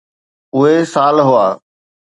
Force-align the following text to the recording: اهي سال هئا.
اهي 0.55 0.77
سال 0.93 1.17
هئا. 1.27 1.47